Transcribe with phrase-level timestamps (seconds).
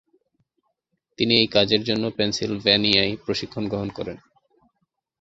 [1.19, 4.17] তিনি এই কাজের জন্য পেন্সিলভেনিয়ায় প্রশিক্ষণ গ্রহণ করেন।